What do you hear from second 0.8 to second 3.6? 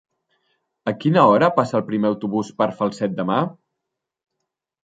A quina hora passa el primer autobús per Falset demà?